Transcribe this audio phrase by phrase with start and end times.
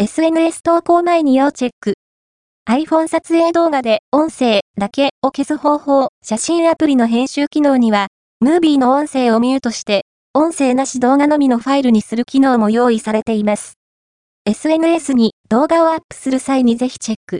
[0.00, 1.94] SNS 投稿前に要チェック。
[2.70, 8.06] iPhone 撮影動画で音声だけを消す方法、写真アプリの編集機能には、
[8.38, 10.02] ムービーの音声をミュートして、
[10.34, 13.74] 音声なし動画のみのファイルにする機能も用意されています。
[14.44, 17.36] SNS に動画をアップする際にぜひチェック。